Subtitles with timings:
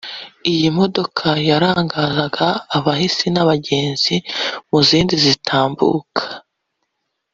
[0.51, 4.15] Iyi modoka yarangazaga abahisi n’abagenzi
[4.69, 6.23] mu zindi zitambuka